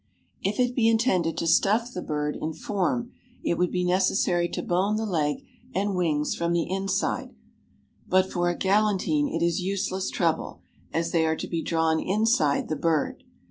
[0.41, 3.11] If it be intended to stuff the bird in form,
[3.43, 7.35] it would be necessary to bone the leg and wings from the inside,
[8.07, 10.61] but for a galantine it is useless trouble,
[10.91, 13.23] as they are to be drawn inside the bird.